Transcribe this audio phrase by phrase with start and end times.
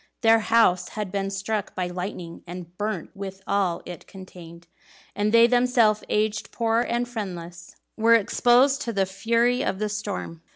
[0.21, 4.65] Their house had been struck by lightning, and burnt with all it contained;
[5.15, 10.41] and they themselves, aged, poor, and friendless, were exposed to the fury of the storm.